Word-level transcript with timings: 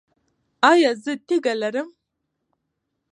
ایا 0.71 0.91
زه 1.03 1.11
تیږه 1.27 1.53
لرم؟ 1.61 1.89